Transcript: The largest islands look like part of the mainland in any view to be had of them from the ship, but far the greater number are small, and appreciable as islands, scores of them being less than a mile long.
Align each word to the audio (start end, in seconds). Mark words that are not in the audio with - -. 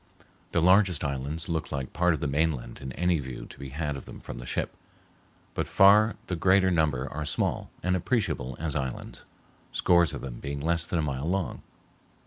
The 0.51 0.63
largest 0.63 1.03
islands 1.03 1.47
look 1.47 1.71
like 1.71 1.93
part 1.93 2.15
of 2.15 2.21
the 2.21 2.27
mainland 2.27 2.79
in 2.81 2.91
any 2.93 3.19
view 3.19 3.45
to 3.45 3.59
be 3.59 3.69
had 3.69 3.95
of 3.95 4.05
them 4.05 4.19
from 4.19 4.39
the 4.39 4.47
ship, 4.47 4.75
but 5.53 5.67
far 5.67 6.15
the 6.25 6.35
greater 6.35 6.71
number 6.71 7.07
are 7.13 7.23
small, 7.23 7.69
and 7.83 7.95
appreciable 7.95 8.57
as 8.59 8.75
islands, 8.75 9.25
scores 9.71 10.11
of 10.11 10.21
them 10.21 10.39
being 10.39 10.59
less 10.59 10.87
than 10.87 10.97
a 10.97 11.03
mile 11.03 11.29
long. 11.29 11.61